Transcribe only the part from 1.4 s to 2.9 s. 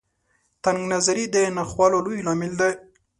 ناخوالو لوی لامل دی.